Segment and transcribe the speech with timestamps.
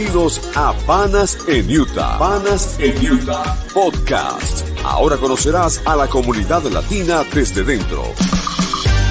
[0.00, 2.18] Bienvenidos a Panas en Utah.
[2.18, 4.66] Panas en Utah Podcast.
[4.82, 8.04] Ahora conocerás a la comunidad latina desde dentro.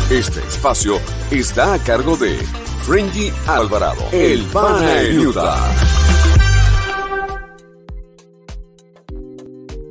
[0.09, 0.99] Este espacio
[1.29, 2.37] está a cargo de
[2.87, 5.71] Frenji Alvarado, el Pana en Utah.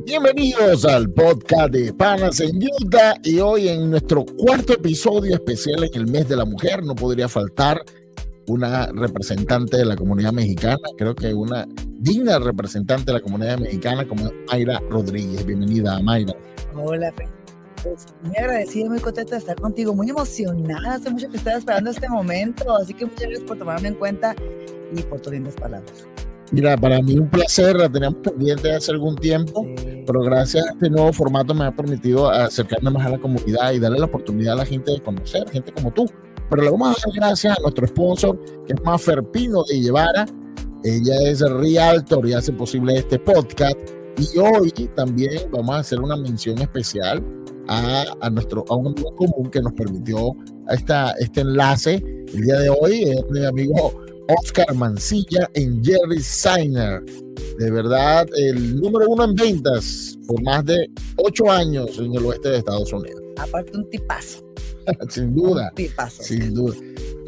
[0.05, 5.95] Bienvenidos al podcast de Panas en Utah y hoy en nuestro cuarto episodio especial en
[5.95, 7.85] el mes de la mujer no podría faltar
[8.49, 11.67] una representante de la comunidad mexicana, creo que una
[12.01, 15.45] digna representante de la comunidad mexicana como Mayra Rodríguez.
[15.45, 16.35] Bienvenida, Mayra.
[16.75, 17.13] Hola,
[17.83, 21.91] pues muy agradecida, muy contenta de estar contigo, muy emocionada, hace mucho que estaba esperando
[21.91, 24.35] este momento, así que muchas gracias por tomarme en cuenta
[24.97, 26.09] y por tus lindas palabras.
[26.51, 29.67] Mira, para mí un placer, la teníamos pendiente hace algún tiempo,
[30.07, 33.79] pero gracias a este nuevo formato me ha permitido acercarme más a la comunidad y
[33.79, 36.07] darle la oportunidad a la gente de conocer, gente como tú,
[36.49, 40.27] pero le vamos a dar gracias a nuestro sponsor, que es Mafer Pino de Llevara.
[40.85, 43.77] Ella es Realtor y hace posible este podcast.
[44.19, 47.23] Y hoy también vamos a hacer una mención especial
[47.69, 50.35] a, a nuestro, a un amigo común que nos permitió
[50.71, 52.03] esta, este enlace.
[52.33, 53.93] El día de hoy es mi amigo
[54.29, 57.03] Oscar Mancilla en Jerry Signer.
[57.59, 62.51] De verdad, el número uno en ventas por más de ocho años en el oeste
[62.51, 63.23] de Estados Unidos.
[63.39, 64.48] Aparte, un tipazo.
[65.09, 65.73] sin duda.
[66.09, 66.77] Sin duda.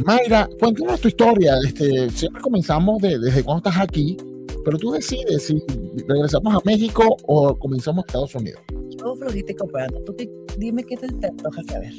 [0.05, 1.55] Mayra, cuéntanos tu historia.
[1.66, 4.16] Este, siempre comenzamos de, desde cuando estás aquí,
[4.64, 5.62] pero tú decides si
[6.08, 8.61] regresamos a México o comenzamos a Estados Unidos.
[8.98, 10.00] Yo flojita comparando.
[10.05, 10.14] Tú
[10.58, 11.92] dime qué te, te antoja saber.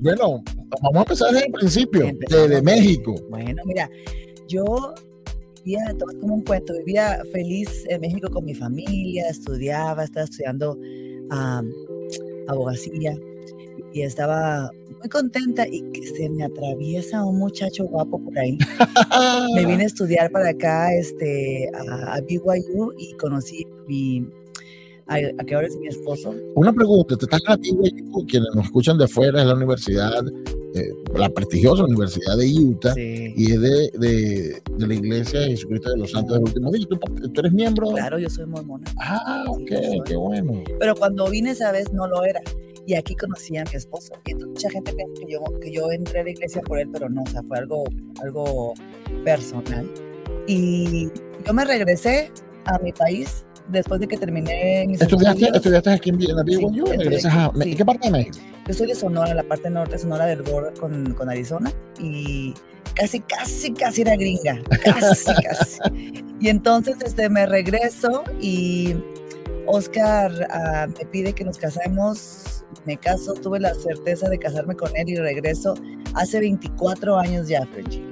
[0.00, 0.42] Bueno,
[0.82, 3.14] vamos a empezar desde el principio, desde México.
[3.30, 3.90] Bueno, mira,
[4.46, 4.94] yo
[5.64, 5.80] vivía,
[6.20, 11.70] como un cuento, vivía feliz en México con mi familia, estudiaba, estaba estudiando um,
[12.48, 13.16] abogacía
[13.92, 18.58] y estaba muy contenta y que se me atraviesa un muchacho guapo por ahí.
[19.54, 24.26] me vine a estudiar para acá este, a, BYU y conocí mi,
[25.06, 26.34] a, que ahora es mi esposo.
[26.54, 28.26] Una pregunta, ¿te estás en BYU?
[28.26, 30.24] Quienes nos escuchan de afuera es la universidad,
[30.74, 35.90] eh, la prestigiosa Universidad de Utah y es de, de, de, la Iglesia de Jesucristo
[35.90, 36.86] de los Santos del Último Día.
[36.88, 37.88] ¿Tú, ¿Tú, eres miembro?
[37.90, 38.84] Claro, yo soy mormona.
[38.98, 39.70] Ah, ok,
[40.04, 40.62] qué bueno.
[40.78, 42.42] Pero cuando vine esa vez no lo era
[42.88, 44.14] y aquí conocí a mi esposo.
[44.24, 47.10] Y mucha gente piensa que yo, que yo entré a la iglesia por él, pero
[47.10, 47.84] no, o sea, fue algo,
[48.22, 48.72] algo
[49.24, 49.86] personal.
[50.46, 51.10] Y
[51.46, 52.32] yo me regresé
[52.64, 55.56] a mi país después de que terminé mis ¿Estudiaste, estudios.
[55.56, 57.74] ¿Estudiaste aquí en, en sí, ¿Regresas a sí.
[57.76, 58.38] ¿Qué parte de México?
[58.66, 61.70] Yo soy de Sonora, la parte norte de Sonora del borde con, con Arizona.
[62.00, 62.54] Y
[62.94, 64.62] casi, casi, casi era gringa.
[64.82, 65.78] Casi, casi.
[66.40, 68.96] Y entonces este, me regreso y
[69.66, 74.94] Oscar uh, me pide que nos casemos me caso, tuve la certeza de casarme con
[74.96, 75.74] él y regreso
[76.14, 78.02] hace 24 años ya, Frenchy.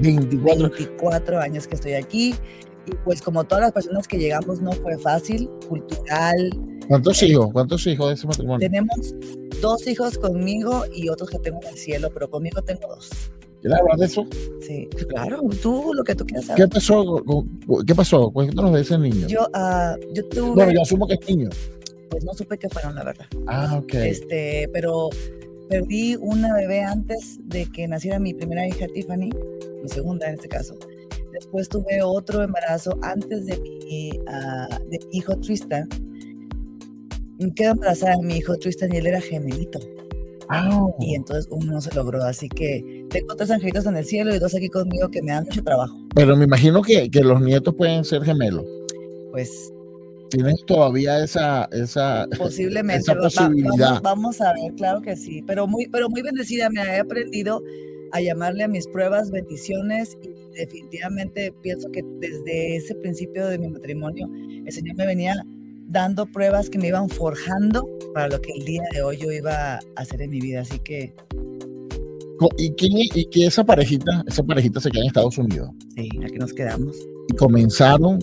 [0.00, 0.70] 24.
[0.70, 2.34] 24 años que estoy aquí.
[2.86, 6.50] Y pues como todas las personas que llegamos no fue fácil, cultural.
[6.88, 7.48] ¿Cuántos hijos?
[7.52, 8.58] ¿Cuántos hijos de ese matrimonio?
[8.58, 9.14] Tenemos
[9.62, 13.10] dos hijos conmigo y otros que tengo en el cielo, pero conmigo tengo dos.
[13.62, 14.26] ¿Quieres hablar de eso?
[14.60, 16.64] Sí, claro, tú lo que tú quieras saber.
[16.64, 17.24] ¿Qué pasó?
[17.86, 18.30] ¿Qué pasó?
[18.30, 19.26] Cuéntanos de ese niño.
[19.26, 20.54] Yo, uh, yo tuve...
[20.56, 21.48] Bueno, yo asumo que es niño
[22.10, 23.26] pues no supe qué fueron, la verdad.
[23.46, 23.94] Ah, ok.
[23.94, 25.10] Este, pero
[25.68, 29.30] perdí una bebé antes de que naciera mi primera hija Tiffany,
[29.82, 30.76] mi segunda en este caso.
[31.32, 35.88] Después tuve otro embarazo antes de mi, uh, de mi hijo Tristan.
[37.56, 39.80] Quedé embarazada de mi hijo Tristan y él era gemelito.
[40.48, 40.86] Ah.
[41.00, 44.38] Y entonces uno no se logró, así que tengo tres angelitos en el cielo y
[44.38, 45.96] dos aquí conmigo que me dan mucho trabajo.
[46.14, 48.64] Pero me imagino que, que los nietos pueden ser gemelos.
[49.32, 49.73] Pues
[50.34, 53.02] tienes todavía esa, esa, Posiblemente.
[53.02, 54.02] esa posibilidad.
[54.02, 57.62] Vamos, vamos, a ver, claro que sí, pero muy, pero muy bendecida, me he aprendido
[58.12, 63.68] a llamarle a mis pruebas bendiciones y definitivamente pienso que desde ese principio de mi
[63.68, 64.28] matrimonio
[64.64, 65.34] el Señor me venía
[65.88, 69.74] dando pruebas que me iban forjando para lo que el día de hoy yo iba
[69.74, 71.14] a hacer en mi vida, así que...
[72.58, 75.70] ¿Y que, y que esa parejita, esa parejita se queda en Estados Unidos?
[75.94, 76.96] Sí, aquí nos quedamos.
[77.28, 78.18] Y comenzaron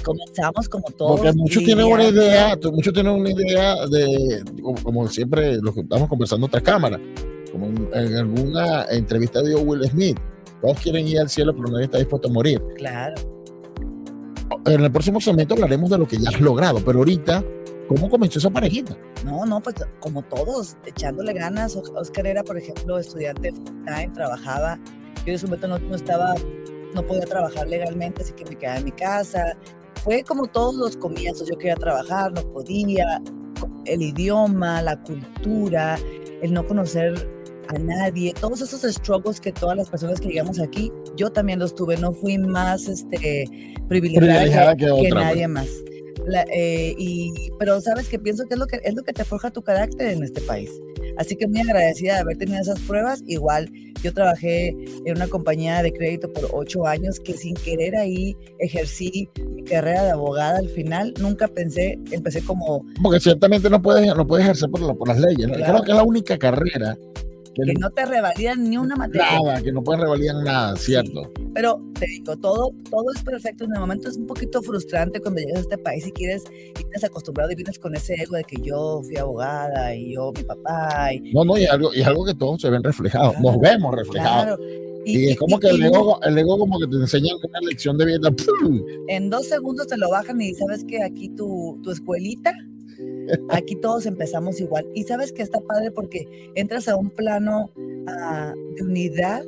[0.00, 1.20] comenzamos como todos.
[1.20, 4.42] Porque muchos tienen una idea, muchos tienen una idea de,
[4.82, 7.00] como, siempre, lo que estamos conversando tras cámara,
[7.52, 10.18] como en, en, alguna entrevista de Will Smith,
[10.60, 12.62] todos quieren ir al cielo, pero nadie está dispuesto a morir.
[12.76, 13.14] Claro.
[14.66, 17.44] En el próximo segmento hablaremos de lo que ya has logrado, pero ahorita,
[17.88, 18.96] ¿cómo comenzó esa parejita?
[19.24, 21.76] No, no, pues como todos, echándole ganas.
[21.76, 24.78] Oscar era, por ejemplo, estudiante full-time, trabajaba.
[25.24, 26.34] Yo en ese momento no, no estaba
[26.94, 29.56] no podía trabajar legalmente, así que me quedaba en mi casa,
[30.02, 33.20] fue como todos los comienzos, yo quería trabajar, no podía,
[33.84, 35.98] el idioma, la cultura,
[36.42, 37.14] el no conocer
[37.68, 38.32] a nadie.
[38.40, 41.96] Todos esos struggles que todas las personas que llegamos aquí, yo también los tuve.
[41.96, 43.46] No fui más este,
[43.88, 45.68] privilegiada, que, nadie más.
[46.52, 49.50] Eh, y, pero sabes que pienso que es lo que es lo que te forja
[49.50, 50.70] tu carácter en este país.
[51.20, 53.22] Así que muy agradecida de haber tenido esas pruebas.
[53.26, 53.70] Igual
[54.02, 54.68] yo trabajé
[55.04, 60.04] en una compañía de crédito por ocho años que sin querer ahí ejercí mi carrera
[60.04, 61.12] de abogada al final.
[61.20, 62.86] Nunca pensé, empecé como...
[63.02, 65.46] Porque ciertamente no puedes, no puedes ejercer por, por las leyes.
[65.46, 66.96] Creo que es la única carrera
[67.64, 69.38] que, no te revalidan ni una materia.
[69.42, 71.32] Nada, que no pueden revalidar nada, cierto.
[71.54, 73.64] pero te digo, todo, todo es perfecto.
[73.64, 76.44] En el momento es un poquito frustrante cuando llegas a este país y quieres,
[76.78, 80.32] y estás acostumbrado y vienes con ese ego de que yo fui abogada y yo
[80.36, 81.12] mi papá.
[81.12, 84.58] Y, no, no, y algo, y algo que todos se ven reflejados, nos vemos reflejados.
[84.58, 84.90] Claro.
[85.04, 88.04] Y, es como que el ego, el ego como que te enseña una lección de
[88.04, 88.30] vida.
[89.08, 92.52] En dos segundos te lo bajan y sabes que aquí tu, tu escuelita
[93.50, 94.86] Aquí todos empezamos igual.
[94.94, 97.70] Y sabes que está padre porque entras a un plano
[98.08, 99.44] ah, de unidad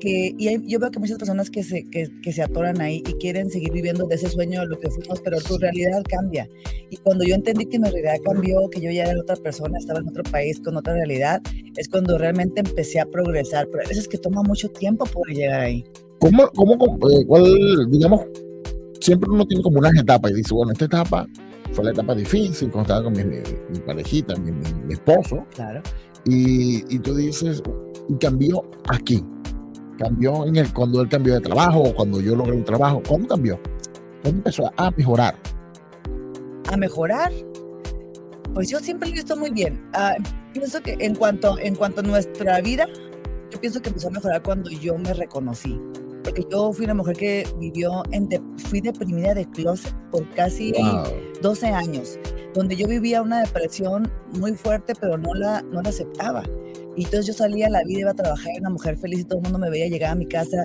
[0.00, 3.50] que y yo veo que muchas personas que se, que, se atoran ahí y quieren
[3.50, 6.48] seguir viviendo de ese sueño de lo que fuimos, pero tu realidad cambia.
[6.90, 10.00] Y cuando yo entendí que mi realidad cambió, que yo ya era otra persona, estaba
[10.00, 11.40] en otro país con otra realidad,
[11.76, 13.68] es cuando realmente empecé a progresar.
[13.70, 15.84] Pero a veces que toma mucho tiempo poder llegar ahí.
[16.18, 16.74] ¿Cómo, cómo,
[17.10, 18.22] eh, cuál, digamos,
[19.00, 21.26] siempre uno tiene como unas etapas y dice, bueno, esta etapa
[21.72, 25.46] fue la etapa difícil, cuando estaba con mi, parejita, mi, esposo.
[25.54, 25.82] Claro.
[26.24, 27.62] Y, y, tú dices,
[28.08, 29.24] y cambió aquí.
[29.98, 33.02] Cambió en el, cuando él cambió de trabajo o cuando yo logré un trabajo.
[33.06, 33.60] ¿Cómo cambió?
[34.22, 35.36] ¿Cómo empezó a mejorar?
[36.70, 37.32] ¿A mejorar?
[38.54, 39.80] Pues yo siempre lo he visto muy bien.
[39.92, 40.16] Ah,
[40.52, 42.86] pienso que en cuanto, en cuanto a nuestra vida,
[43.50, 45.78] yo pienso que empezó a mejorar cuando yo me reconocí
[46.22, 48.28] porque yo fui una mujer que vivió, en
[48.58, 50.72] fui deprimida de closet por casi
[51.42, 52.18] 12 años,
[52.54, 56.42] donde yo vivía una depresión muy fuerte, pero no la, no la aceptaba.
[56.96, 59.24] Y entonces yo salía a la vida, iba a trabajar, era una mujer feliz y
[59.24, 60.62] todo el mundo me veía llegar a mi casa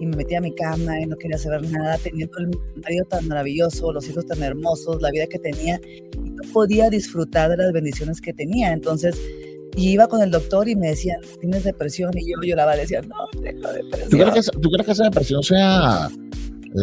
[0.00, 2.50] y me metía a mi cama y no quería saber nada, teniendo el
[2.82, 5.80] marido tan maravilloso, los hijos tan hermosos, la vida que tenía,
[6.24, 8.72] y no podía disfrutar de las bendiciones que tenía.
[8.72, 9.20] Entonces,
[9.76, 12.10] y iba con el doctor y me decían, tienes depresión.
[12.16, 14.10] Y yo lloraba, le decía, no, tengo depresión.
[14.60, 16.08] ¿Tú crees que, esa depresión sea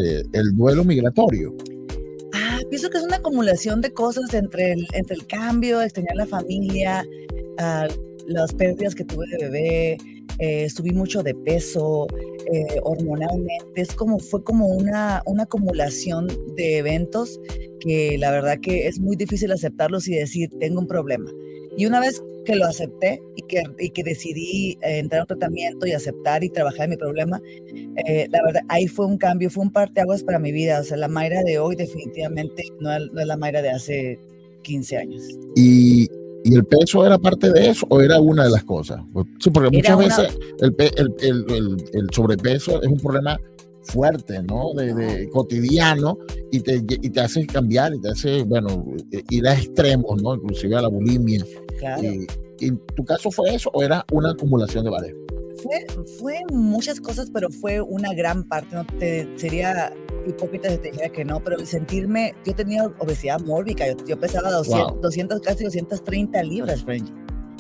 [0.03, 1.53] eh, el duelo migratorio?
[2.33, 6.25] Ah, pienso que es una acumulación de cosas entre el, entre el cambio, extrañar la
[6.25, 7.05] familia,
[7.59, 7.87] ah,
[8.27, 9.97] las pérdidas que tuve de bebé,
[10.39, 12.07] eh, subí mucho de peso,
[12.51, 13.81] eh, hormonalmente.
[13.81, 17.39] Es como, fue como una, una acumulación de eventos
[17.79, 21.29] que la verdad que es muy difícil aceptarlos y decir, tengo un problema.
[21.77, 25.27] Y una vez que lo acepté y que, y que decidí eh, entrar a un
[25.27, 27.41] tratamiento y aceptar y trabajar en mi problema,
[28.07, 30.79] eh, la verdad, ahí fue un cambio, fue un parteaguas para mi vida.
[30.79, 34.19] O sea, la Mayra de hoy definitivamente no es, la Mayra de hace
[34.61, 35.23] 15 años.
[35.55, 36.07] ¿Y,
[36.43, 39.01] ¿Y, el peso era parte de eso o era una de las cosas?
[39.11, 43.37] Pues, sí, porque muchas veces el, el, el, el, sobrepeso es un problema
[43.85, 44.73] fuerte, ¿no?
[44.73, 46.17] De, cotidiano
[46.51, 48.85] y te, y te hace cambiar y te hace, bueno,
[49.29, 50.35] ir a extremos, ¿no?
[50.35, 51.45] Inclusive a la bulimia.
[51.79, 52.03] Claro.
[52.03, 52.27] Y,
[52.61, 55.13] ¿En tu caso fue eso o era una acumulación de vales?
[55.61, 55.85] Fue,
[56.19, 58.75] fue muchas cosas, pero fue una gran parte.
[58.75, 59.93] No te sería
[60.27, 64.51] hipócrita si te dijera que no, pero el sentirme, yo tenía obesidad mórbica, yo, pesaba
[64.51, 67.11] 200, 200, casi 230 libras, French.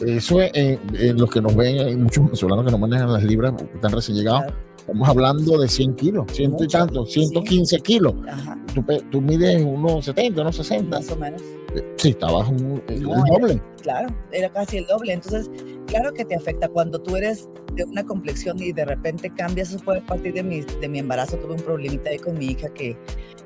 [0.05, 3.91] Eso en, los que nos ven, hay muchos venezolanos que no manejan las libras, están
[3.91, 4.53] recién llegados.
[4.85, 8.13] Estamos hablando de 100 kilos, ciento y tanto, 115 kilos.
[8.75, 10.99] Tú, tú, mides unos 70, unos 60.
[10.99, 11.41] Más o menos.
[11.95, 13.59] Sí, estabas un, el doble.
[13.81, 15.13] claro, era casi el doble.
[15.13, 15.49] Entonces,
[15.85, 19.69] claro que te afecta cuando tú eres de una complexión y de repente cambias.
[19.69, 21.37] Eso fue a partir de mi, de mi embarazo.
[21.37, 22.97] Tuve un problemita ahí con mi hija que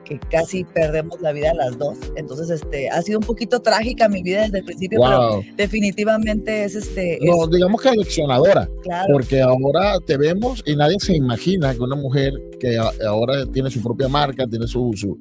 [0.10, 1.98] que casi perdemos la vida las dos.
[2.16, 6.76] Entonces, este, ha sido un poquito trágica mi vida desde el principio, pero definitivamente es
[6.76, 7.20] este.
[7.22, 8.68] No, digamos que leccionadora.
[8.82, 9.14] Claro.
[9.14, 13.82] Porque ahora te vemos y nadie se imagina que una mujer que ahora tiene su
[13.82, 15.18] propia marca, tiene su, su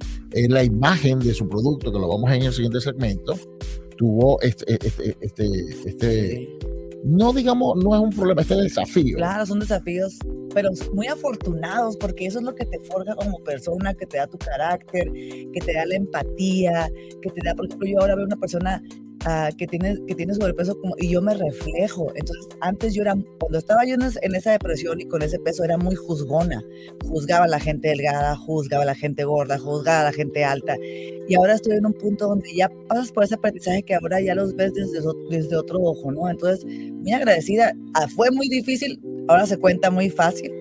[0.49, 3.35] la imagen de su producto, que lo vamos a ver en el siguiente segmento,
[3.97, 5.45] tuvo este, este, este,
[5.85, 6.59] este
[7.05, 9.17] no digamos, no es un problema, este desafío.
[9.17, 10.19] Claro, son desafíos,
[10.55, 14.27] pero muy afortunados, porque eso es lo que te forja como persona, que te da
[14.27, 16.91] tu carácter, que te da la empatía,
[17.23, 18.83] que te da, por ejemplo, yo ahora veo una persona
[19.27, 22.13] uh, que, tiene, que tiene sobrepeso como, y yo me reflejo.
[22.15, 25.77] Entonces, antes yo era, cuando estaba yo en, esa depresión y con ese peso, era
[25.77, 26.63] muy juzgona.
[27.05, 30.77] Juzgaba a la gente delgada, juzgaba a la gente gorda, juzgaba a la gente alta.
[31.29, 34.35] Y ahora estoy en un punto donde ya pasas por ese aprendizaje que ahora ya
[34.35, 36.29] los ves desde, desde otro ojo, ¿no?
[36.29, 37.75] Entonces, muy agradecida.
[37.95, 40.53] Ah, fue muy difícil, ahora se cuenta muy fácil.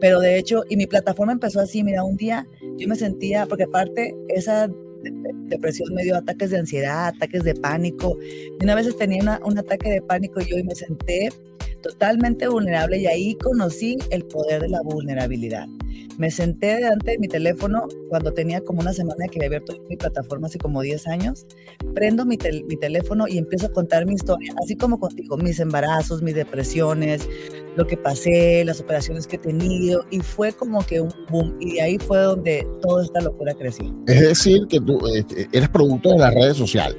[0.00, 3.64] Pero de hecho, y mi plataforma empezó así, mira, un día yo me sentía, porque
[3.64, 4.70] aparte esa
[5.02, 8.18] depresión, me dio ataques de ansiedad, ataques de pánico.
[8.60, 11.30] Y una vez tenía un ataque de pánico yo y me senté
[11.82, 15.66] totalmente vulnerable y ahí conocí el poder de la vulnerabilidad.
[16.18, 19.96] Me senté delante de mi teléfono cuando tenía como una semana que había abierto mi
[19.96, 21.46] plataforma hace como 10 años.
[21.94, 26.20] Prendo mi, mi, teléfono y empiezo a contar mi historia, así como contigo, mis embarazos,
[26.20, 27.28] mis depresiones,
[27.76, 30.04] lo que pasé, las operaciones que he tenido.
[30.10, 31.56] Y fue como que un boom.
[31.60, 33.94] Y ahí fue donde toda esta locura creció.
[34.08, 36.98] Es decir, que tú este, eres producto de las redes sociales.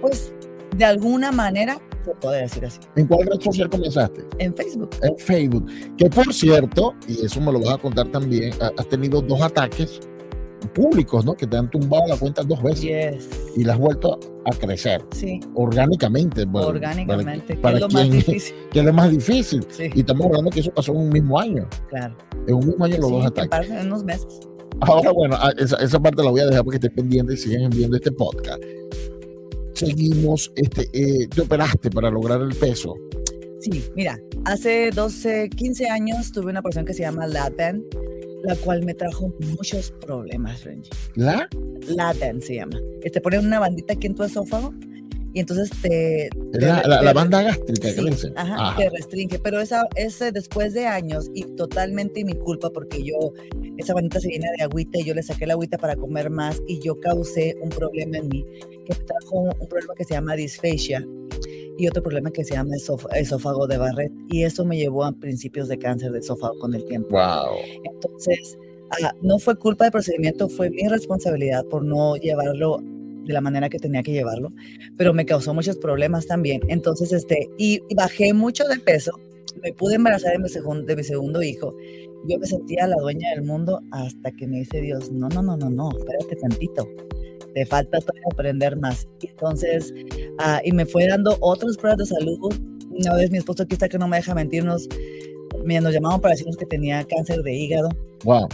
[0.00, 0.32] Pues
[0.76, 2.80] de alguna manera se puede decir así.
[2.96, 4.24] ¿En cuál red social comenzaste?
[4.38, 4.90] En Facebook.
[5.02, 5.66] En Facebook.
[5.96, 10.00] Que por cierto, y eso me lo vas a contar también, has tenido dos ataques
[10.68, 11.34] públicos, ¿no?
[11.34, 13.28] Que te han tumbado la cuenta dos veces.
[13.56, 15.02] Y la has vuelto a crecer.
[15.12, 15.40] Sí.
[15.54, 16.46] Orgánicamente.
[16.52, 17.56] Orgánicamente.
[17.56, 18.54] Para, es lo más difícil.
[18.70, 19.66] Que es lo más difícil.
[19.70, 19.90] Sí.
[19.94, 21.68] Y estamos hablando que eso pasó en un mismo año.
[21.88, 22.16] Claro.
[22.46, 23.70] En un mismo año los dos ataques.
[23.70, 24.40] En unos meses.
[24.82, 27.96] Ahora, bueno, esa, esa, parte la voy a dejar porque esté pendiente y siguen viendo
[27.96, 28.62] este podcast
[29.80, 32.94] seguimos, este, eh, te operaste para lograr el peso.
[33.60, 37.84] Sí, mira, hace 12, 15 años tuve una persona que se llama Latin,
[38.44, 40.90] la cual me trajo muchos problemas, Renji.
[41.14, 41.48] ¿La?
[41.88, 42.78] Latin se llama.
[43.02, 44.72] Te ponen una bandita aquí en tu esófago
[45.32, 46.28] y entonces te...
[46.52, 48.32] la, la, banda gástrica que dice.
[48.34, 53.32] Ajá, te restringe, pero esa, ese después de años y totalmente mi culpa porque yo,
[53.76, 56.60] esa bandita se llena de agüita y yo le saqué la agüita para comer más
[56.66, 58.44] y yo causé un problema en mí
[58.86, 61.06] que trajo un, problema que se llama disfasia
[61.78, 62.74] y otro problema que se llama
[63.14, 66.84] esófago de Barrett y eso me llevó a principios de cáncer de esófago con el
[66.86, 67.10] tiempo.
[67.10, 67.56] Wow.
[67.84, 68.58] Entonces,
[69.02, 72.82] ah, no fue culpa del procedimiento, fue mi responsabilidad por no llevarlo
[73.24, 74.52] de la manera que tenía que llevarlo,
[74.96, 76.60] pero me causó muchos problemas también.
[76.68, 79.12] Entonces, este, y, bajé mucho de peso,
[79.62, 81.74] me pude embarazar de mi, segundo, de mi segundo hijo.
[82.28, 85.56] Yo me sentía la dueña del mundo hasta que me dice Dios, no, no, no,
[85.56, 86.88] no, no, espérate tantito,
[87.54, 89.08] te falta todavía aprender más.
[89.20, 89.92] Y entonces,
[90.38, 92.54] ah, y me fue dando otras pruebas de salud.
[92.90, 94.88] Una vez mi esposo aquí está que no me deja mentirnos,
[95.64, 97.88] me nos llamaban para decirnos que tenía cáncer de hígado.
[98.24, 98.48] Wow.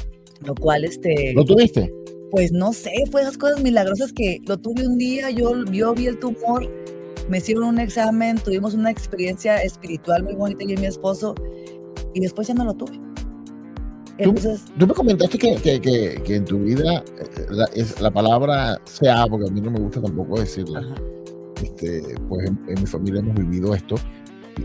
[0.44, 1.32] Lo cual, este...
[1.34, 1.92] ¿Lo tuviste?
[2.30, 6.06] Pues no sé, fue esas cosas milagrosas que lo tuve un día, yo, yo vi
[6.06, 6.68] el tumor,
[7.28, 11.34] me hicieron un examen, tuvimos una experiencia espiritual muy bonita y mi esposo,
[12.14, 13.00] y después ya no lo tuve.
[14.18, 18.80] Entonces, ¿Tú, me comentaste que, que, que, en tu vida eh, la, es, la, palabra
[18.84, 20.82] sea, porque a mí no me gusta tampoco decirla,
[21.62, 23.96] este, pues en, en mi familia hemos vivido esto,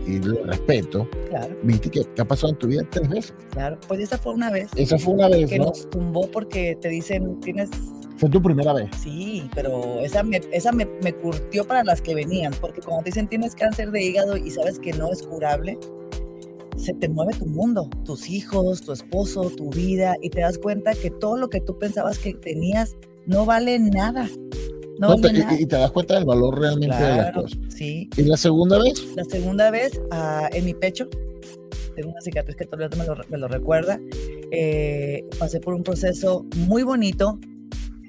[0.06, 1.56] y lo respeto, claro.
[1.62, 3.34] viste que, ha pasado en tu vida tres veces.
[3.50, 4.70] Claro, pues esa fue una vez.
[4.76, 5.66] Esa fue una vez, que ¿no?
[5.66, 7.70] nos tumbó porque te dicen, tienes...
[8.16, 8.88] Fue tu primera vez.
[9.02, 13.10] Sí, pero esa me, esa me, me curtió para las que venían, porque cuando te
[13.10, 15.78] dicen tienes cáncer de hígado y sabes que no es curable,
[16.76, 20.94] se te mueve tu mundo, tus hijos, tu esposo, tu vida, y te das cuenta
[20.94, 22.96] que todo lo que tú pensabas que tenías
[23.26, 24.28] no vale nada.
[25.02, 27.58] No, y, te das cuenta del valor realmente de las cosas.
[27.68, 28.08] Sí.
[28.16, 29.04] ¿Y la segunda vez?
[29.16, 31.08] La segunda vez uh, en mi pecho.
[31.96, 34.00] Tengo una cicatriz que todavía me lo, me lo recuerda.
[34.52, 37.40] Eh, pasé por un proceso muy bonito,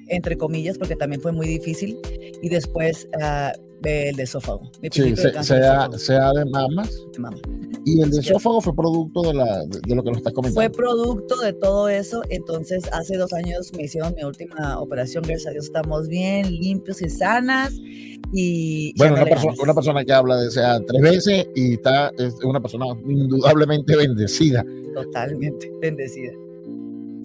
[0.06, 1.98] entre comillas, porque también fue muy difícil.
[2.40, 4.70] Y después uh, el de esófago.
[4.90, 6.90] Sí, se, sea, sea, de mamas.
[7.12, 7.36] De mama.
[7.84, 10.60] Y el de esófago fue producto de, la, de, lo que nos estás comentando.
[10.60, 12.22] Fue producto de todo eso.
[12.30, 15.24] Entonces, hace dos años me hicieron mi última operación.
[15.24, 17.74] Gracias a Dios estamos bien, limpios y sanas.
[18.32, 22.34] Y bueno, una, persona, una persona que habla de sea tres veces y está es
[22.42, 24.64] una persona indudablemente bendecida.
[24.94, 26.32] Totalmente bendecida.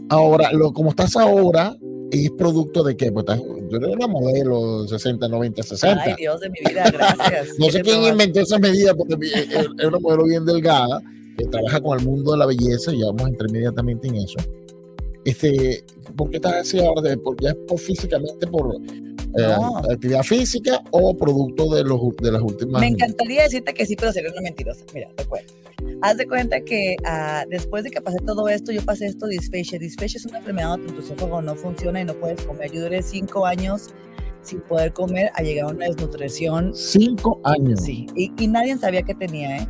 [0.09, 1.75] Ahora, lo, como estás ahora,
[2.11, 3.11] es producto de qué?
[3.11, 6.03] Pues tú eres una modelo 60, 90, 60.
[6.03, 7.49] Ay, Dios de mi vida, gracias.
[7.59, 11.01] no sé quién inventó esa medida porque es una modelo bien delgada
[11.37, 14.37] que trabaja con el mundo de la belleza y vamos a entrar inmediatamente en eso.
[15.25, 15.83] Este,
[16.15, 17.15] ¿Por qué estás así ahora?
[17.17, 18.75] ¿Por, ¿Ya es por físicamente por
[19.37, 19.55] eh,
[19.91, 22.81] actividad física o producto de, los, de las últimas?
[22.81, 24.83] Me encantaría decirte que sí, pero sería una mentirosa.
[24.93, 25.47] Mira, recuerda.
[26.01, 29.79] Haz de cuenta que uh, después de que pasé todo esto, yo pasé esto disfasia.
[29.79, 32.71] Disfasia es una enfermedad donde tu esófago no funciona y no puedes comer.
[32.71, 33.87] Yo duré cinco años
[34.41, 36.73] sin poder comer, a llegar a una desnutrición.
[36.73, 37.81] Cinco años.
[37.81, 39.67] Sí, y, y nadie sabía que tenía, ¿eh?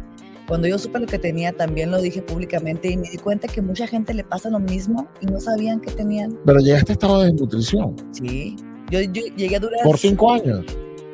[0.48, 3.62] Cuando yo supe lo que tenía, también lo dije públicamente y me di cuenta que
[3.62, 6.40] mucha gente le pasa lo mismo y no sabían que tenían.
[6.44, 7.96] Pero llegaste a estado de desnutrición.
[8.12, 8.56] Sí,
[8.92, 9.82] yo, yo, llegué a durar.
[9.84, 10.66] ¿Por cinco años?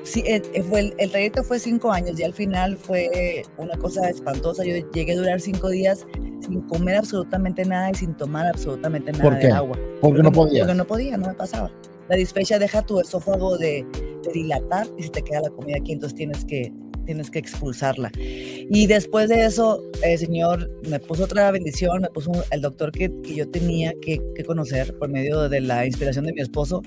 [0.03, 4.63] Sí, el, fue, el, trayecto fue cinco años y al final fue una cosa espantosa.
[4.63, 6.05] Yo llegué a durar cinco días
[6.45, 9.47] sin comer absolutamente nada y sin tomar absolutamente nada ¿Por qué?
[9.47, 9.79] de agua.
[10.01, 10.61] Porque, no podía.
[10.61, 11.71] Porque no podía, no me pasaba.
[12.07, 13.83] La disfecha deja tu esófago de,
[14.23, 16.71] de, dilatar y se te queda la comida aquí, entonces tienes que,
[17.05, 18.11] tienes que expulsarla.
[18.15, 23.11] Y después de eso, el Señor me puso otra bendición, me puso el doctor que,
[23.23, 26.83] que yo tenía que, que, conocer por medio de la inspiración de mi esposo.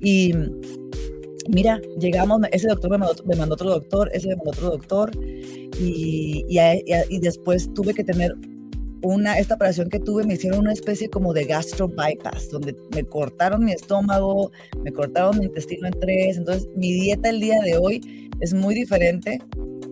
[0.00, 0.34] Y
[1.48, 5.10] mira, llegamos, ese doctor me mandó, me otro doctor, ese me mandó otro doctor,
[5.78, 6.58] y, y,
[7.08, 8.34] y después tuve que tener
[9.04, 13.04] una, esta operación que tuve, me hicieron una especie como de gastro bypass, donde me
[13.04, 14.50] cortaron mi estómago,
[14.82, 16.38] me cortaron mi intestino en tres.
[16.38, 19.40] Entonces, mi dieta el día de hoy es muy diferente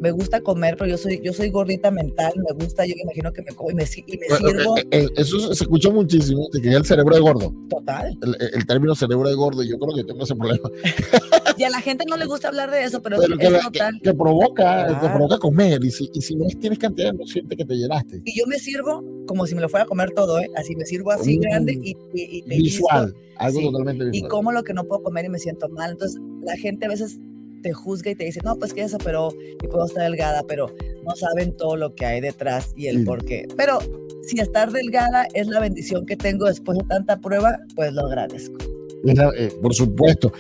[0.03, 3.33] me gusta comer, pero yo soy, yo soy gordita mental, me gusta, yo me imagino
[3.33, 4.77] que me como y me, y me sirvo.
[4.77, 7.55] Eh, eh, eso se escucha muchísimo, que el cerebro de gordo.
[7.71, 8.19] Total.
[8.53, 10.69] El, término cerebro de gordo, yo creo que tengo ese problema.
[11.57, 14.01] y a la gente no le gusta hablar de eso, pero, pero que, es total.
[14.03, 17.65] Que, provoca, que provoca comer, y si, y si no tienes cantidad, no sientes que
[17.65, 18.23] te llenaste.
[18.25, 20.51] Y yo me sirvo como si me lo fuera a comer todo, ¿eh?
[20.57, 21.41] así me sirvo así mm.
[21.43, 24.27] grande y, y, visual, algo totalmente visual.
[24.27, 25.93] Y como lo que no puedo comer y me siento mal.
[25.93, 27.21] Entonces, la gente a veces
[27.63, 29.31] te juzga y te dice, no, pues que eso, pero
[29.63, 33.25] y puedo estar delgada, pero no saben todo lo que hay detrás y el por
[33.25, 33.47] qué.
[33.57, 33.79] Pero
[34.23, 38.59] si estar delgada es la bendición que tengo después de tanta prueba, pues lo agradezco.
[39.05, 40.33] Eh, por supuesto.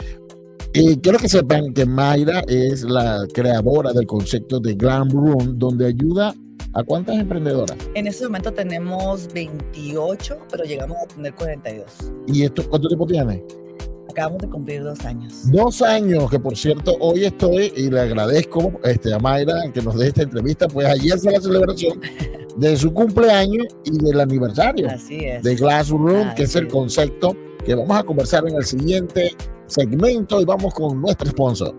[0.74, 5.86] Eh, quiero que sepan que Mayra es la creadora del concepto de Glam Room, donde
[5.86, 6.34] ayuda
[6.72, 7.76] a cuántas emprendedoras.
[7.94, 12.12] En este momento tenemos 28, pero llegamos a tener 42.
[12.28, 13.44] ¿Y esto cuánto tiempo tiene?
[14.12, 15.50] Acabamos de cumplir dos años.
[15.50, 19.98] Dos años, que por cierto, hoy estoy y le agradezco este, a Mayra que nos
[19.98, 21.98] dé esta entrevista, pues ayer fue la celebración
[22.56, 25.42] de su cumpleaños y del aniversario Así es.
[25.42, 29.34] de Glassroom, que es el concepto que vamos a conversar en el siguiente
[29.66, 31.74] segmento y vamos con nuestro sponsor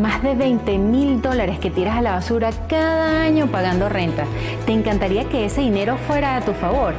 [0.00, 4.24] más de 20 mil dólares que tiras a la basura cada año pagando renta.
[4.66, 6.94] ¿Te encantaría que ese dinero fuera a tu favor?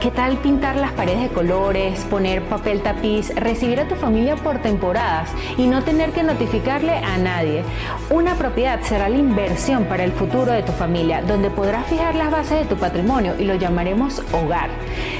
[0.00, 4.58] ¿Qué tal pintar las paredes de colores, poner papel tapiz, recibir a tu familia por
[4.58, 5.28] temporadas
[5.58, 7.62] y no tener que notificarle a nadie?
[8.08, 12.30] Una propiedad será la inversión para el futuro de tu familia, donde podrás fijar las
[12.30, 14.70] bases de tu patrimonio y lo llamaremos hogar.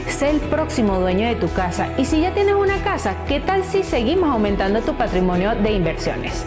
[0.09, 3.65] Sé el próximo dueño de tu casa y si ya tienes una casa, ¿qué tal
[3.65, 6.47] si seguimos aumentando tu patrimonio de inversiones?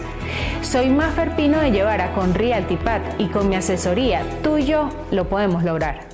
[0.62, 5.28] Soy más Pino de Llevara con RealtyPad y con mi asesoría, tú y yo lo
[5.28, 6.08] podemos lograr.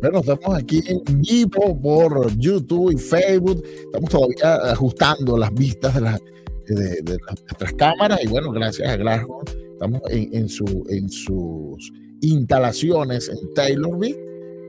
[0.00, 3.62] Bueno, estamos aquí en vivo por YouTube y Facebook.
[3.64, 9.42] Estamos todavía ajustando las vistas de, de, nuestras cámaras y bueno, gracias a Glasgow
[9.80, 14.18] estamos en, su, en sus instalaciones en Taylorville,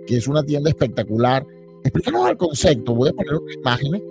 [0.07, 1.45] que es una tienda espectacular.
[1.83, 2.95] Explícanos el concepto.
[2.95, 4.01] Voy a poner unas imágenes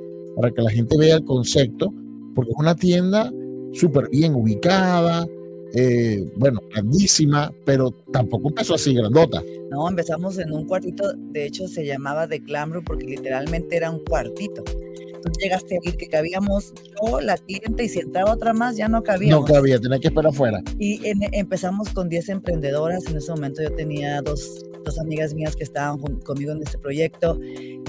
[0.41, 1.93] para que la gente vea el concepto
[2.35, 3.31] porque es una tienda
[3.73, 5.27] súper bien ubicada,
[5.75, 9.43] eh, bueno, grandísima, pero tampoco empezó así grandota.
[9.71, 12.43] No, empezamos en un cuartito, de hecho se llamaba The
[12.85, 14.65] porque literalmente era un cuartito.
[14.65, 16.73] Tú llegaste a ir que cabíamos
[17.03, 19.31] yo, la cliente, y si entraba otra más, ya no cabía.
[19.31, 20.63] No cabía, tenía que esperar afuera.
[20.79, 23.05] Y empezamos con 10 emprendedoras.
[23.07, 27.39] En ese momento yo tenía dos, dos amigas mías que estaban conmigo en este proyecto.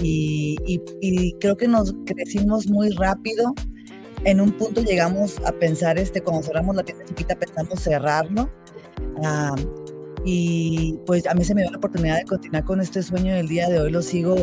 [0.01, 3.53] Y, y, y creo que nos crecimos muy rápido
[4.23, 8.49] en un punto llegamos a pensar, este, cuando cerramos la tienda chiquita, pensamos cerrarlo.
[9.23, 9.55] Ah,
[10.23, 13.47] y pues a mí se me dio la oportunidad de continuar con este sueño del
[13.47, 14.35] día de hoy, lo sigo,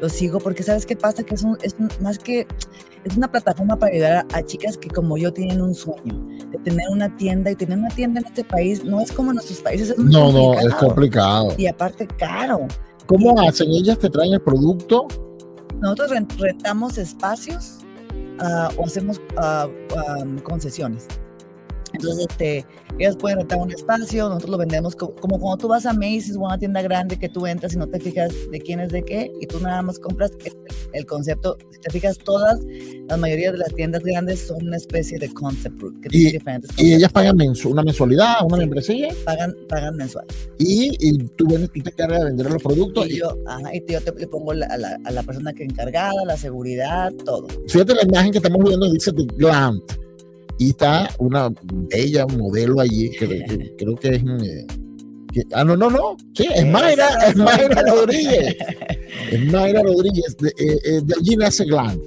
[0.00, 2.46] lo sigo, porque sabes qué pasa, que es, un, es más que,
[3.04, 6.88] es una plataforma para ayudar a, chicas que como yo tienen un sueño, de tener
[6.88, 9.90] una tienda y tener una tienda en este país, no es como en nuestros países,
[9.90, 11.52] es No, no, es complicado.
[11.58, 12.68] Y aparte caro.
[13.06, 13.70] ¿Cómo hacen?
[13.70, 15.08] ¿Ellas te traen el producto?
[15.80, 17.84] Nosotros rentamos espacios
[18.40, 21.06] Ah, o hacemos uh, concesiones.
[21.94, 22.66] Entonces, este,
[22.98, 26.44] ellos pueden rentar un espacio, nosotros lo vendemos como, cuando tú vas a Macy's o
[26.44, 29.02] a una tienda grande que tú entras y no te fijas de quién es de
[29.02, 30.30] qué y tú nada más compras
[30.92, 31.56] el, concepto.
[31.70, 32.60] Si te fijas, todas,
[33.08, 36.00] la mayoría de las tiendas grandes son una especie de concept root.
[36.00, 36.38] Que y,
[36.78, 39.08] y ellas pagan una mensualidad, una membresía.
[39.24, 40.26] Pagan, pagan mensual.
[40.58, 43.08] Y, y tú, tú, te encargas de vender los productos.
[43.08, 46.24] Y, yo, ajá, y yo te, le pongo a, la, a, la, persona que encargada,
[46.24, 47.48] la seguridad, todo.
[47.68, 49.80] Fíjate la imagen que estamos viendo, dice The Glam
[50.58, 51.50] y está una
[51.90, 54.22] bella modelo allí, que, creo que es...
[54.22, 54.66] Eh,
[55.52, 58.56] ah, no, no, no, sí, es Mayra, es Mayra Rodríguez.
[59.30, 61.98] Es Mayra Rodríguez, de, eh, eh, de allí nace Glam.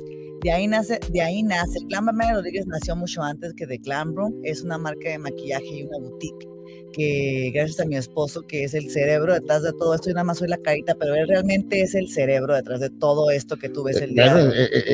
[0.44, 1.80] De ahí nace, de ahí nace.
[1.88, 4.34] Glam Mayra Rodríguez nació mucho antes que de Glam Room.
[4.44, 6.57] Es una marca de maquillaje y una boutique
[6.94, 10.24] que gracias a mi esposo, que es el cerebro detrás de todo esto, y nada
[10.24, 13.70] más soy la carita, pero él realmente es el cerebro detrás de todo esto que
[13.70, 14.54] tú ves el día de hoy.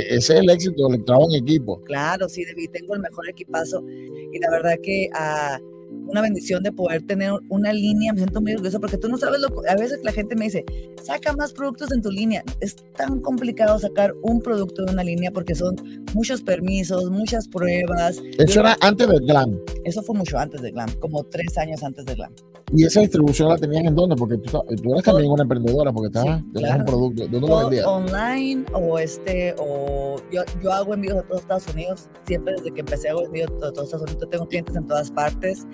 [0.10, 1.82] Ese es el éxito del trabajo en equipo.
[1.84, 5.60] Claro, sí, tengo el mejor equipazo y la verdad que a
[6.08, 9.40] una bendición de poder tener una línea, me siento muy orgullosa porque tú no sabes
[9.40, 10.64] lo a veces la gente me dice,
[11.02, 12.44] saca más productos en tu línea.
[12.60, 15.76] Es tan complicado sacar un producto de una línea porque son
[16.14, 18.22] muchos permisos, muchas pruebas.
[18.38, 19.58] Eso era antes de Glam.
[19.86, 22.34] Eso fue mucho antes de Glam, como tres años antes de Glam.
[22.76, 24.16] ¿Y esa distribución la tenías en dónde?
[24.16, 24.50] Porque tú,
[24.82, 26.80] tú eres también una emprendedora, porque estabas Sí, claro.
[26.80, 27.28] un producto.
[27.28, 27.86] ¿Dónde lo vendías?
[27.86, 32.80] online o este o yo, yo hago envíos a todos Estados Unidos siempre desde que
[32.80, 35.68] empecé hago envíos a todos Estados Unidos tengo clientes en todas partes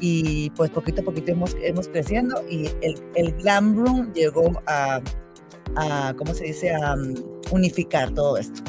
[0.00, 5.00] y pues poquito a poquito hemos, hemos creciendo y el, el Glam Room llegó a,
[5.76, 7.14] a cómo se dice a um,
[7.52, 8.60] unificar todo esto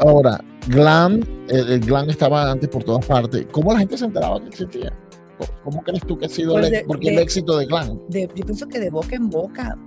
[0.00, 3.44] Ahora, Glam, el, el Glam estaba antes por todas partes.
[3.50, 4.92] ¿Cómo la gente se enteraba que existía?
[5.38, 8.00] ¿Cómo- ¿Cómo crees tú que ha sido Pues el, de- porque el éxito de Glam?
[8.08, 9.78] de, yo pienso que de boca en boca,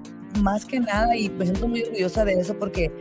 [0.41, 2.91] más que nada, y me siento muy orgullosa de eso porque,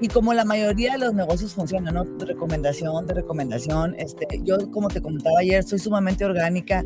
[0.00, 2.04] y como la mayoría de los negocios funcionan, ¿no?
[2.04, 6.84] De recomendación, de recomendación, este, yo como te comentaba ayer, soy sumamente orgánica,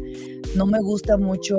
[0.56, 1.58] no me gusta mucho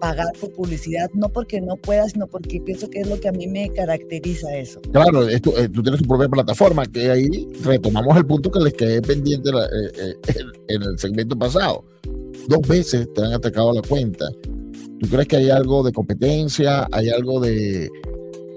[0.00, 3.32] pagar por publicidad, no porque no pueda, sino porque pienso que es lo que a
[3.32, 4.80] mí me caracteriza eso.
[4.92, 9.02] Claro, eh, tú tienes tu propia plataforma, que ahí retomamos el punto que les quedé
[9.02, 11.84] pendiente eh, eh, en el segmento pasado.
[12.48, 14.26] Dos veces te han atacado la cuenta.
[15.00, 16.86] ¿Tú crees que hay algo de competencia?
[16.92, 17.88] ¿Hay algo de,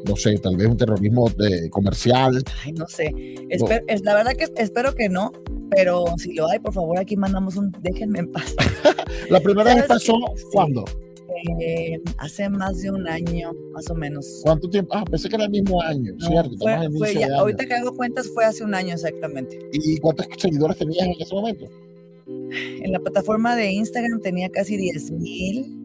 [0.08, 2.44] no sé, tal vez un terrorismo de- comercial?
[2.64, 3.12] Ay, no sé,
[3.50, 5.32] Espe- es, la verdad que espero que no,
[5.70, 8.56] pero si lo hay, por favor, aquí mandamos un, déjenme en paz.
[9.30, 10.44] La primera vez pasó, Sí.
[10.52, 10.84] ¿cuándo?
[11.62, 14.42] Eh, hace más de un año, más o menos.
[14.44, 14.94] ¿Cuánto tiempo?
[14.96, 16.52] Ah, pensé que era el mismo año, No, ¿cierto?
[16.60, 19.58] fue- fue ya- ahorita que hago cuentas fue hace un año exactamente.
[19.72, 21.66] ¿Y cuántos seguidores tenías en ese momento?
[22.56, 25.80] En la plataforma de Instagram tenía casi 10 mil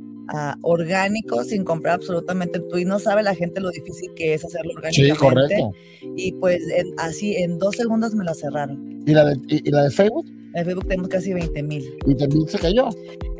[0.62, 4.72] orgánicos sin comprar absolutamente tú y no sabe la gente lo difícil que es hacerlo
[4.90, 5.16] Sí, orgánicamente.
[5.18, 5.72] correcto.
[6.16, 9.02] Y pues en- así en dos segundos me lo cerraron.
[9.06, 10.26] ¿Y la de, y, y la de Facebook?
[10.54, 11.84] En Facebook tenemos casi 20 mil.
[12.06, 12.88] Y también se cayó.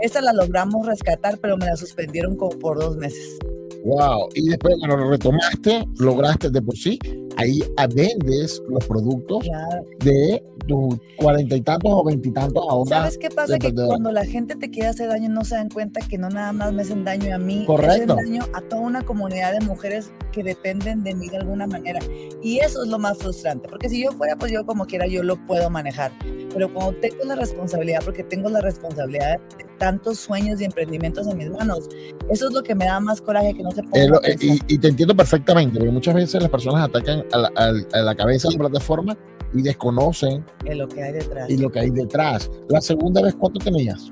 [0.02, 3.38] Esa la logramos rescatar, pero me la suspendieron como por dos meses.
[3.84, 4.28] Wow.
[4.34, 6.98] Y después, bueno, lo retomaste, lograste de por sí.
[7.38, 9.84] Ahí ah, vendes los productos Claro.
[10.00, 12.88] de tus cuarenta y tantos o veintitantos ahora.
[12.98, 13.58] ¿Sabes qué pasa?
[13.58, 16.52] Que cuando la gente te quiere hacer daño no se dan cuenta que no nada
[16.52, 18.14] más me hacen daño a mí, Correcto.
[18.14, 22.00] hacen daño a toda una comunidad de mujeres que dependen de mí de alguna manera.
[22.42, 25.22] Y eso es lo más frustrante, porque si yo fuera, pues yo como quiera, yo
[25.22, 26.10] lo puedo manejar.
[26.52, 31.38] Pero cuando tengo la responsabilidad, porque tengo la responsabilidad de tantos sueños y emprendimientos en
[31.38, 31.88] mis manos,
[32.30, 34.36] eso es lo que me da más coraje que no se Eh, ponga lo- eh,
[34.40, 37.98] y, y te entiendo perfectamente, porque muchas veces las personas atacan a la, al- a
[38.02, 39.16] la cabeza de la plataforma
[39.54, 41.48] y desconocen en lo que hay detrás.
[41.50, 42.50] y lo que hay detrás.
[42.68, 44.10] La segunda vez, ¿cuánto tenías?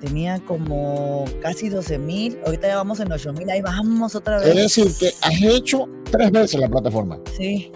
[0.00, 4.48] Tenía como casi 12 mil, ahorita ya vamos en 8 mil, ahí vamos otra vez.
[4.48, 7.18] Es decir, que has hecho tres veces la plataforma.
[7.38, 7.72] Sí.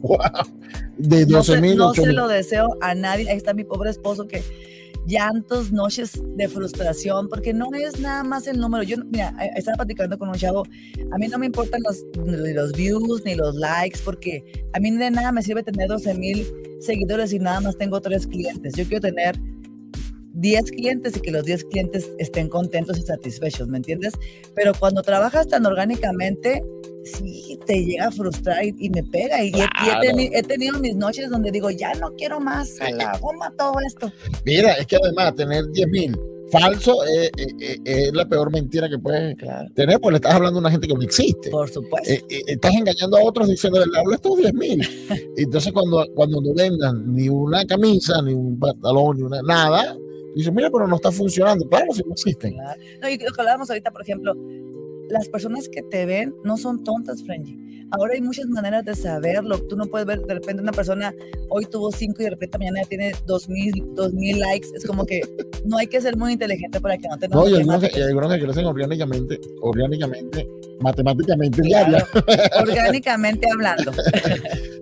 [0.00, 0.18] Wow.
[0.98, 3.28] De No 12 se, mil, no 8 se lo deseo a nadie.
[3.30, 4.42] Ahí está mi pobre esposo que
[5.06, 8.82] llantos, noches de frustración, porque no es nada más el número.
[8.82, 10.64] Yo, mira, eh, estaba platicando con un chavo,
[11.10, 15.10] a mí no me importan los, los views ni los likes, porque a mí de
[15.10, 16.46] nada me sirve tener 12 mil
[16.80, 18.74] seguidores y nada más tengo tres clientes.
[18.74, 19.38] Yo quiero tener
[20.34, 24.14] 10 clientes y que los 10 clientes estén contentos y satisfechos, ¿me entiendes?
[24.54, 26.62] Pero cuando trabajas tan orgánicamente,
[27.04, 29.42] sí te llega a frustrar y, y me pega.
[29.42, 30.00] Y, he- y he, Claro.
[30.02, 33.74] teni- he tenido mis noches donde digo, ya no quiero más, a la goma todo
[33.86, 34.12] esto.
[34.44, 36.16] Mira, es que además tener 10 mil
[36.50, 37.30] falso es,
[37.84, 39.68] es- la peor mentira que puedes Claro.
[39.74, 41.48] tener, pues le estás hablando a una gente que no existe.
[41.50, 42.10] Por supuesto.
[42.10, 44.80] Eh, eh, estás engañando a otros diciendo, le hablo estos 10 mil.
[45.36, 49.96] Entonces, cuando, cuando no vendan ni una camisa, ni un pantalón, ni una nada,
[50.36, 51.66] dices, mira, pero no está funcionando.
[51.68, 52.52] Claro, si no existen.
[52.52, 52.80] Claro.
[53.00, 54.34] No, y lo que hablábamos ahorita, por ejemplo,
[55.12, 57.58] las personas que te ven no son tontas, Frenji.
[57.94, 59.58] Ahora hay muchas maneras de saberlo.
[59.68, 61.14] Tú no puedes ver de repente una persona
[61.50, 64.68] hoy tuvo cinco y de repente mañana tiene dos mil, dos mil likes.
[64.74, 65.20] Es como que
[65.66, 68.02] no hay que ser muy inteligente para que no te No, y algunos que, y
[68.02, 70.48] algunos que crecen orgánicamente, orgánicamente,
[70.80, 71.90] matemáticamente, Claro.
[71.90, 72.06] diaria.
[72.62, 73.92] Orgánicamente hablando.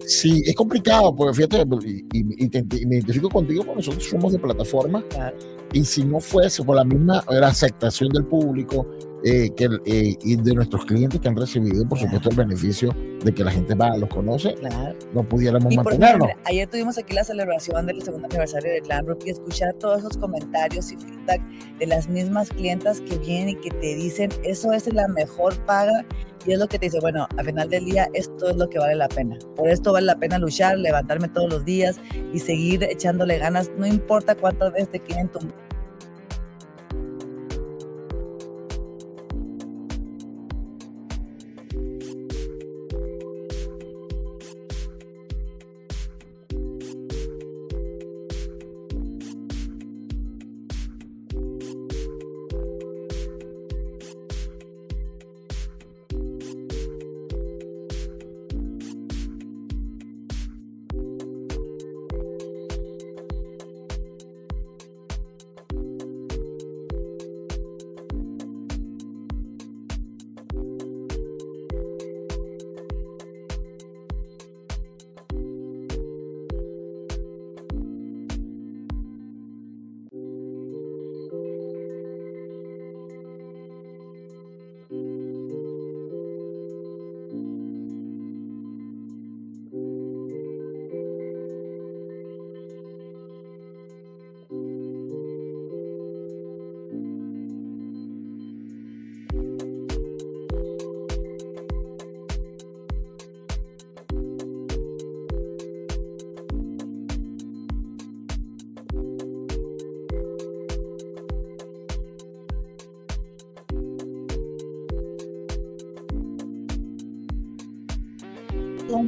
[0.07, 4.05] Sí, es complicado, porque fíjate, y, y- y te- y me identifico contigo porque nosotros
[4.09, 5.37] somos de plataforma Claro.
[5.73, 8.89] y si no fuese por la misma la aceptación del público
[9.25, 13.33] eh, que, eh, y de nuestros clientes que han recibido, por supuesto, el beneficio de
[13.33, 14.97] que la gente va, los conoce, Claro.
[15.13, 19.19] no pudiéramos Y ejemplo, ayer tuvimos aquí la celebración del segundo aniversario de Glam Group
[19.27, 21.43] y escuchar todos esos comentarios y feedback
[21.79, 26.05] de las mismas clientas que vienen y que te dicen, eso es la mejor paga
[26.47, 28.79] y es lo que te dice, bueno, al final del día esto es lo que
[28.79, 29.39] vale la pena.
[29.57, 32.01] Por esto vale la pena luchar, levantarme todos los días
[32.33, 35.70] y seguir echándole ganas, no importa cuántas veces te quieren tumbar.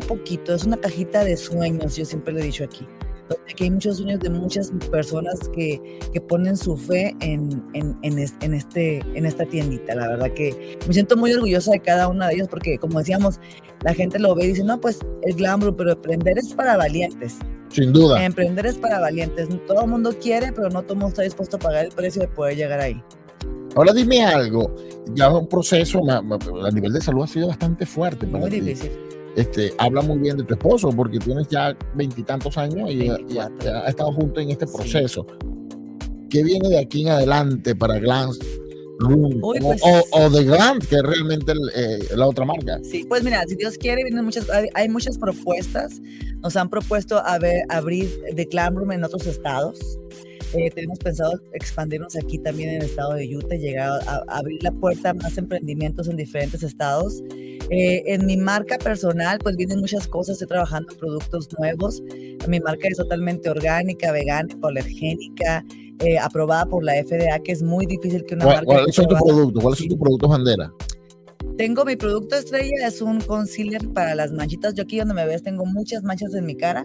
[0.02, 2.86] Poquito, es una cajita de sueños, yo siempre lo he dicho aquí.
[3.56, 8.18] Que hay muchos sueños de muchas personas que, que ponen su fe en, en, en,
[8.54, 9.94] este, en esta tiendita.
[9.94, 13.40] La verdad que me siento muy orgullosa de cada una de ellos porque, como decíamos,
[13.84, 17.38] la gente lo ve y dice, no, pues el glamour, pero emprender es para valientes.
[17.68, 18.22] Sin duda.
[18.22, 19.48] Emprender es para valientes.
[19.66, 22.20] Todo el mundo quiere, pero no todo el mundo está dispuesto a pagar el precio
[22.20, 23.02] de poder llegar ahí.
[23.74, 24.74] Ahora dime algo,
[25.14, 28.26] ya un proceso a nivel de salud ha sido bastante fuerte.
[28.26, 28.90] Muy difícil.
[29.36, 34.12] Este, habla muy bien de tu esposo porque tienes ya veintitantos años y, ha estado
[34.12, 35.26] junto en este proceso.
[36.28, 38.40] ¿Qué viene de aquí en adelante para Glance
[39.40, 42.78] pues o, de Glant, que es realmente eh, la otra marca.
[42.82, 46.00] Sí, pues mira, si Dios quiere, vienen muchas, hay, muchas propuestas.
[46.40, 49.98] Nos han propuesto a ver, abrir The Glam Room en otros estados.
[50.54, 54.70] Eh, tenemos pensado expandirnos aquí también en el estado de Utah, llegar a, abrir la
[54.70, 57.22] puerta a más emprendimientos en diferentes estados.
[57.70, 62.02] Eh, en mi marca personal, pues vienen muchas cosas, estoy trabajando en productos nuevos.
[62.48, 65.64] Mi marca es totalmente orgánica, vegana, hipoalergénica,
[66.00, 68.64] eh, aprobada por la FDA, que es muy difícil que una marca...
[68.64, 69.62] ¿Cuáles son tus productos?
[69.62, 70.72] ¿Cuáles son tus productos bandera?
[71.56, 74.74] Tengo mi producto estrella, es un concealer para las manchitas.
[74.74, 76.84] Yo aquí donde me ves tengo muchas manchas en mi cara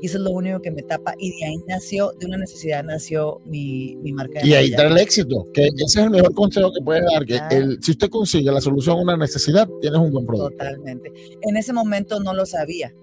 [0.00, 2.84] y eso es lo único que me tapa y de ahí nació, de una necesidad
[2.84, 4.40] nació mi, mi marca.
[4.40, 7.24] De y ahí está el éxito, que ese es el mejor consejo que puede dar,
[7.24, 10.56] que el, si usted consigue la solución a una necesidad, tienes un buen producto.
[10.56, 11.12] Totalmente.
[11.42, 12.94] En ese momento no lo sabía,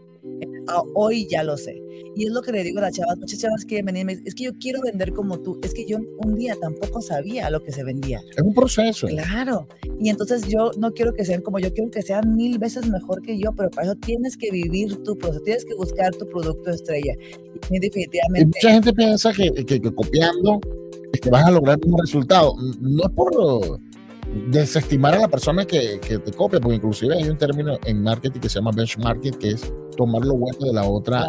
[0.68, 1.82] ah, hoy ya lo sé.
[2.16, 4.46] Y es lo que le digo a las chavas, muchas chavas quieren venir, es que
[4.46, 7.84] yo quiero vender como tú, es que yo un día tampoco sabía lo que se
[7.84, 8.22] vendía.
[8.36, 9.08] Es un proceso.
[9.08, 9.68] Claro.
[10.00, 13.22] Y entonces yo no quiero que sean como yo, quiero que sean mil veces mejor
[13.22, 16.70] que yo, pero para eso tienes que vivir tu proceso, tienes que buscar tu producto
[16.72, 17.16] estrella.
[17.70, 18.46] Y definitivamente.
[18.46, 20.62] mucha gente piensa que, que, que copiando
[21.12, 22.56] es que vas a lograr un resultado.
[22.80, 23.80] No es por
[24.48, 28.40] desestimar a la persona que, que, te copia, porque inclusive hay un término en marketing
[28.40, 31.26] que se llama benchmarking, que es tomar lo bueno de la otra,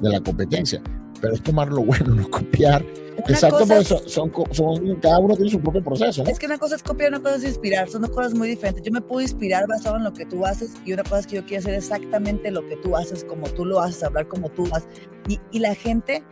[0.00, 0.82] de la competencia.
[1.20, 2.84] Pero es tomar lo bueno, no copiar.
[3.26, 6.24] Exacto, porque son, son, cada uno tiene su propio proceso.
[6.24, 8.82] Es que una cosa es copiar, una cosa es inspirar, son dos cosas muy diferentes.
[8.84, 11.36] Yo me puedo inspirar basado en lo que tú haces y una cosa es que
[11.36, 14.66] yo quiero hacer exactamente lo que tú haces, como tú lo haces, hablar como tú
[14.72, 14.88] haces.
[15.28, 16.22] Y, y la gente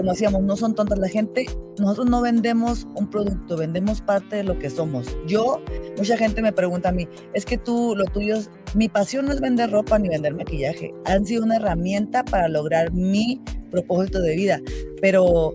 [0.00, 1.44] como decíamos, no son tontas la gente.
[1.78, 5.06] Nosotros no vendemos un producto, vendemos parte de lo que somos.
[5.26, 5.62] Yo,
[5.98, 9.32] mucha gente me pregunta a mí, es que tú, lo tuyo es, mi pasión no
[9.32, 10.94] es vender ropa ni vender maquillaje.
[11.04, 14.60] Han sido una herramienta para lograr mi propósito de vida.
[15.02, 15.54] Pero,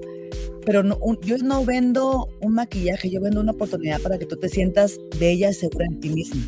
[0.65, 4.49] pero no, yo no vendo un maquillaje, yo vendo una oportunidad para que tú te
[4.49, 6.43] sientas bella y segura en ti misma.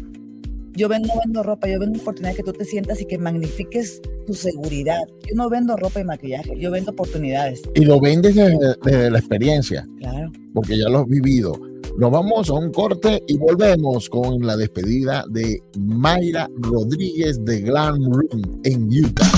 [0.74, 4.00] Yo vendo, vendo ropa, yo vendo una oportunidad que tú te sientas y que magnifiques
[4.28, 5.02] tu seguridad.
[5.28, 7.64] Yo no vendo ropa y maquillaje, yo vendo oportunidades.
[7.74, 9.88] Y lo vendes desde, la experiencia.
[10.00, 10.32] Claro.
[10.54, 11.60] Porque ya lo has vivido.
[11.98, 18.12] Nos vamos a un corte y volvemos con la despedida de Mayra Rodríguez de Glam
[18.12, 19.32] Room en Utah.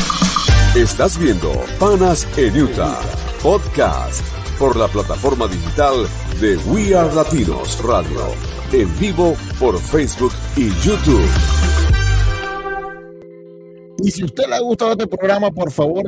[0.75, 2.99] Estás viendo Panas en Utah,
[3.41, 6.05] podcast por la plataforma digital
[6.41, 8.19] de We Are Latinos Radio
[8.73, 11.27] en vivo por Facebook y YouTube.
[14.03, 16.03] Y si usted le ha gustado este programa, por favor,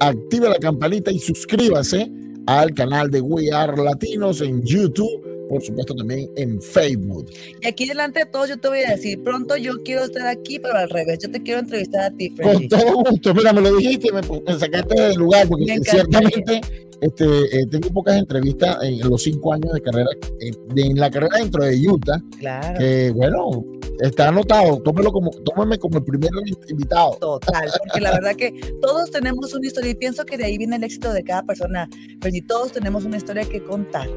[0.00, 2.10] active la campanita y suscríbase
[2.46, 7.30] al canal de We Are Latinos en YouTube por supuesto también en Facebook.
[7.60, 10.58] Y aquí delante de todos yo te voy a decir, pronto yo quiero estar aquí,
[10.58, 13.76] pero al revés, yo te quiero entrevistar a ti, Con todo gusto, mira, me lo
[13.76, 16.60] dijiste, me, me sacaste del lugar, porque ciertamente
[17.00, 20.08] este, eh, tengo pocas entrevistas en, los cinco años de carrera,
[20.40, 22.78] en, la carrera dentro de Utah, claro.
[22.78, 23.64] que bueno,
[24.00, 26.30] está anotado, tómelo como, tómame como el primer
[26.68, 27.16] invitado.
[27.20, 30.76] Total, porque la verdad que todos tenemos una historia y pienso que de ahí viene
[30.76, 31.88] el éxito de cada persona,
[32.20, 34.08] pero si todos tenemos una historia que contar.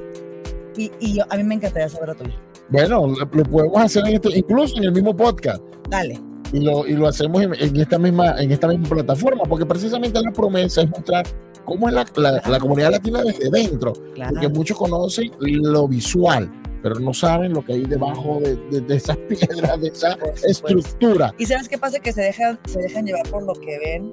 [0.80, 2.32] Y, y a mí me encantaría saber a tuyo.
[2.70, 5.62] Bueno, lo, podemos hacer en este, incluso en el mismo podcast.
[5.90, 6.18] Dale.
[6.54, 10.32] Y lo, y lo hacemos en, esta misma, en esta misma plataforma, porque precisamente la
[10.32, 11.28] promesa es mostrar
[11.66, 13.92] cómo es la, la, comunidad latina desde dentro.
[14.30, 16.50] Porque muchos conocen lo visual,
[16.82, 21.36] pero no saben lo que hay debajo de, de, esas piedras, de esa estructura.
[21.38, 24.12] Y sabes qué pasa, que se dejan, se dejan llevar por lo que ven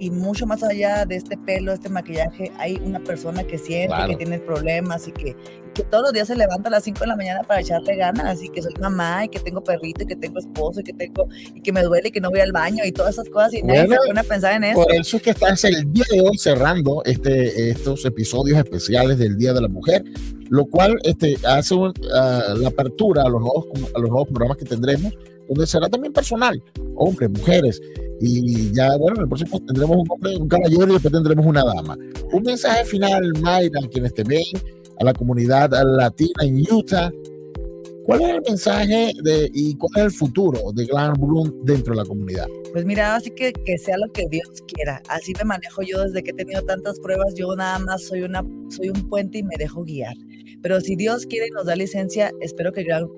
[0.00, 4.16] y mucho más allá de este pelo, este maquillaje, hay una persona que siente que
[4.16, 5.36] tiene problemas y que,
[5.74, 8.42] que, todos los días se levanta a las 5 de la mañana para echarle ganas
[8.42, 11.28] y que soy mamá y que tengo perrito y que tengo esposo y que tengo
[11.54, 13.62] y que me duele y que no voy al baño y todas esas cosas y
[13.62, 14.82] nadie se pone a pensar en eso.
[14.82, 19.36] Por eso es que estás el día de hoy cerrando este, estos episodios especiales del
[19.36, 20.02] Día de la Mujer,
[20.48, 21.74] lo cual este, hace
[22.14, 25.12] ah, la apertura a los, nuevos, a los nuevos programas que tendremos,
[25.50, 26.62] donde será también personal,
[26.94, 27.80] hombres, mujeres,
[28.20, 31.64] y ya, bueno, en el próximo tendremos un hombre, un caballero y después tendremos una
[31.64, 31.98] dama.
[32.32, 34.44] Un mensaje final, Mayra, a quienes te ven,
[35.00, 37.10] a la comunidad latina en Utah.
[38.10, 41.98] ¿Cuál es el mensaje de, y cuál es el futuro de Glam Bloom dentro de
[41.98, 42.48] la comunidad?
[42.72, 45.00] Pues mira, así que que sea lo que Dios quiera.
[45.08, 47.32] Así me manejo yo desde que he tenido tantas pruebas.
[47.36, 50.16] Yo nada más soy una soy un puente y me dejo guiar.
[50.60, 53.08] Pero si Dios quiere y nos da licencia, espero que el Glam,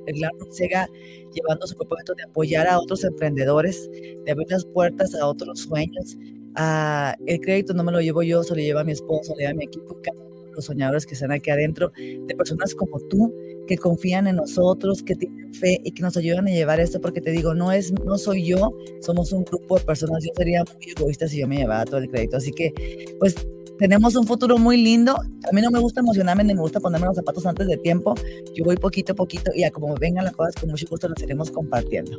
[0.51, 0.87] siga
[1.33, 3.89] llevando su propósito de apoyar a otros emprendedores,
[4.27, 6.19] de abrir las puertas a otros sueños.
[6.55, 9.55] Ah, el crédito no me lo llevo yo, se lo lleva mi esposo, le lleva
[9.55, 13.33] mi equipo, cada los soñadores que están aquí adentro, de personas como tú
[13.67, 17.21] que confían en nosotros, que tienen fe y que nos ayudan a llevar esto, porque
[17.21, 20.25] te digo, no es, no soy yo, somos un grupo de personas.
[20.25, 22.37] Yo sería muy egoísta si yo me llevara todo el crédito.
[22.37, 22.73] Así que,
[23.19, 23.35] pues,
[23.79, 25.13] tenemos un futuro muy lindo.
[25.17, 28.15] A mí no me gusta emocionarme ni me gusta ponerme los zapatos antes de tiempo.
[28.55, 31.21] Yo voy poquito a poquito y a como vengan las cosas, con mucho gusto las
[31.23, 32.17] iremos compartiendo.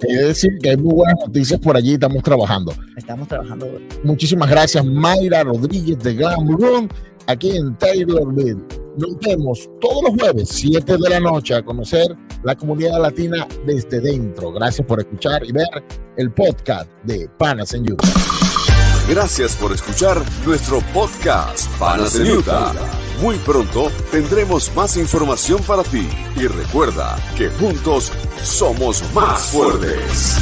[0.00, 2.72] Quiere decir que hay muy buenas noticias por allí, estamos trabajando.
[2.96, 3.66] Estamos trabajando.
[4.02, 6.88] Muchísimas gracias, Mayra Rodríguez de Glam Room
[7.26, 8.62] aquí en Taylorville.
[8.96, 14.00] Nos vemos todos los jueves, 7 de la noche, a conocer la comunidad latina desde
[14.00, 14.52] dentro.
[14.52, 15.68] Gracias por escuchar y ver
[16.16, 18.08] el podcast de Panas en Utah.
[19.08, 22.72] Gracias por escuchar nuestro podcast Panas en Utah.
[23.20, 28.12] Muy pronto tendremos más información para ti y recuerda que juntos
[28.42, 30.36] somos más fuertes.